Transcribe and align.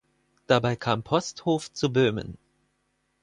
Dabei 0.47 0.75
kam 0.75 1.03
Posthof 1.03 1.71
zu 1.73 1.89
Böhmen. 1.93 2.39